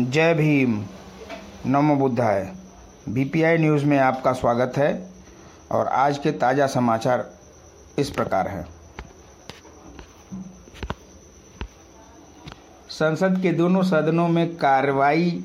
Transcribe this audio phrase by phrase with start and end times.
[0.00, 0.84] जय भीम।
[1.66, 2.52] नमो बुद्धाय।
[3.08, 5.10] BPI news में आपका स्वागत है
[5.70, 7.30] और आज के ताज़ा समाचार
[7.98, 8.66] इस प्रकार है।
[12.88, 15.44] संसद के दोनों सदनों में कार्रवाई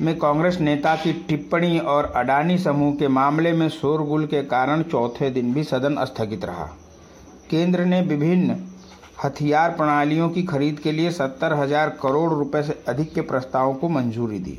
[0.00, 5.30] में कांग्रेस नेता की टिप्पणी और अडानी समूह के मामले में शोरगुल के कारण चौथे
[5.30, 6.68] दिन भी सदन स्थगित रहा।
[7.50, 8.54] केंद्र ने विभिन्न
[9.24, 13.88] हथियार प्रणालियों की खरीद के लिए सत्तर हज़ार करोड़ रुपए से अधिक के प्रस्तावों को
[13.88, 14.58] मंजूरी दी।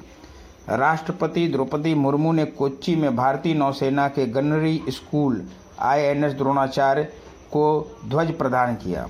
[0.70, 5.42] राष्ट्रपति द्रौपदी मुर्मू ने कोच्चि में भारतीय नौसेना के गनरी स्कूल
[5.82, 7.04] आईएनएस द्रोणाचार्य
[7.52, 7.66] को
[8.06, 9.06] ध्वज प्रदान किया।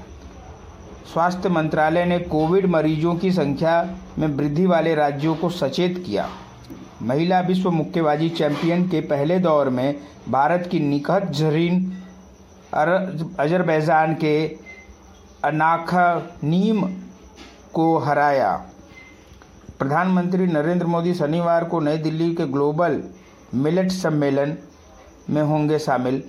[1.13, 3.81] स्वास्थ्य मंत्रालय ने कोविड मरीजों की संख्या
[4.17, 6.27] में वृद्धि वाले राज्यों को सचेत किया।
[7.01, 9.95] महिला विश्व मुक्केबाजी चैंपियन के पहले दौर में
[10.29, 11.91] भारत की निकहत जरीन
[12.73, 14.35] अजरबैजान के
[15.43, 16.81] अनाखनीम
[17.73, 18.51] को हराया।
[19.79, 23.01] प्रधानमंत्री नरेंद्र मोदी शनिवार को नई दिल्ली के ग्लोबल
[23.53, 24.55] मिलेट सम्मेलन
[25.29, 26.23] में होंगे शामिल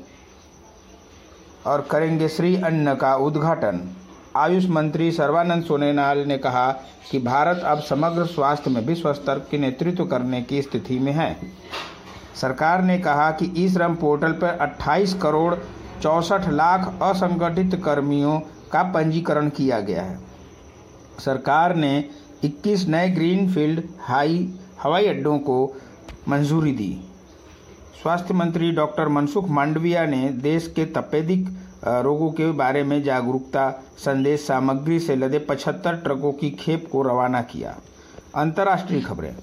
[1.67, 3.81] और करेंगे श्री अन्न का उद्घाटन।
[4.37, 6.71] आयुष मंत्री सर्वानंद सोनेनाल ने कहा
[7.11, 11.37] कि भारत अब समग्र स्वास्थ्य में विश्व स्तर के नेतृत्व करने की स्थिति में है।
[12.41, 15.55] सरकार ने कहा कि ई श्रम पोर्टल पर 28 करोड़
[16.03, 18.39] चौसठ लाख असंगठित कर्मियों
[18.75, 20.19] का पंजीकरण किया गया है।
[21.19, 22.05] सरकार ने
[22.44, 24.48] 21 नए ग्रीनफील्ड हाई,
[24.83, 25.77] हवाई अड्डों को
[26.28, 26.92] मंजूरी दी।
[28.03, 31.47] स्वास्थ्य मंत्री डॉक्टर मनसुख मांडविया ने देश के तपेदिक
[31.84, 37.42] रोगों के बारे में जागरूकता संदेश सामग्री से लदे 75 ट्रकों की खेप को रवाना
[37.42, 37.77] किया।
[38.34, 39.34] अंतर्राष्ट्रीय खबरें।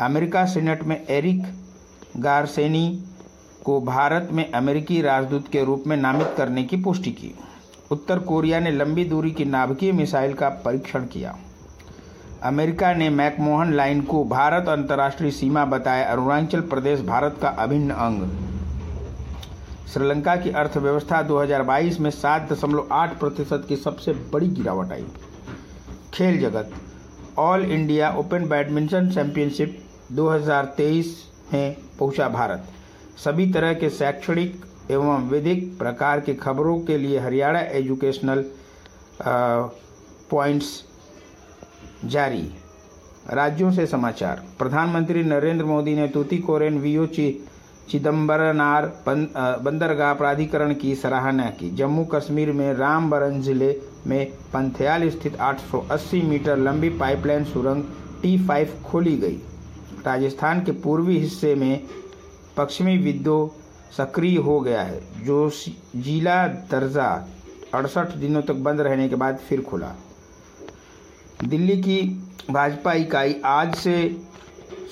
[0.00, 1.42] अमेरिका सीनेट में एरिक
[2.16, 3.04] गारसेनी
[3.64, 7.34] को भारत में अमेरिकी राजदूत के रूप में नामित करने की पुष्टि की।
[7.90, 11.36] उत्तर कोरिया ने लंबी दूरी की नाभिकीय मिसाइल का परीक्षण किया।
[12.42, 18.28] अमेरिका ने मैकमोहन लाइन को भारत अंतर्राष्ट्रीय सीमा बताया अरुणाचल प्रदेश, भारत का अभिन्न अंग।
[19.88, 25.06] श्रीलंका की अर्थव्यवस्था 2022 में सात दशमलव आठ प्रतिशत की सबसे बड़ी गिरावट आई।
[26.14, 26.70] खेल जगत,
[27.38, 29.78] all India open badminton championship
[30.12, 31.16] 2023
[31.52, 32.64] में पहुँचा भारत।
[33.24, 38.44] सभी तरह के शैक्षणिक एवं विधिक प्रकार की खबरों के लिए हरियाणा एजुकेशनल
[40.30, 40.68] पॉइंट्स
[42.06, 42.48] जारी।
[43.30, 47.30] राज्यों से समाचार। प्रधानमंत्री नरेंद्र मोदी ने तूतीकोरेन वीओ ची
[47.88, 53.74] चिदम्बरनार बंदरगाह प्राधिकरण की सराहना की। जम्मू कश्मीर में रामबरन ज़िले
[54.06, 57.84] में पंथयाल स्थित 880 मीटर लंबी पाइपलाइन सुरंग
[58.22, 59.40] टी फाइव खोली गई।
[60.06, 61.80] राजस्थान के पूर्वी हिस्से में
[62.56, 63.36] पश्चिमी विद्यो
[63.96, 65.50] सक्रिय हो गया है। जो
[65.96, 67.08] जिला दर्जा
[67.74, 69.94] अड़सठ दिनों तक बंद रहने के बाद फिर खुला।
[71.44, 72.00] दिल्ली की
[72.50, 73.96] भाजपा इकाई आज से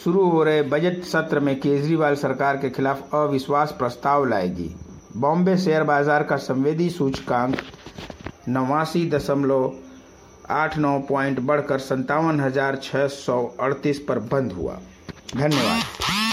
[0.04, 4.70] शुरू हो रहे बजट सत्र में केजरीवाल सरकार के खिलाफ अविश्वास प्रस्ताव लाएगी।
[5.16, 7.56] बॉम्बे शेयर बाज़ार का संवेदी सूचकांक
[8.48, 9.72] नवासी दशमलव
[10.50, 14.78] आठ नौ पॉइंट बढ़कर संतावन हज़ार छः सौ अड़तीस पर बंद हुआ।
[15.36, 16.27] धन्यवाद।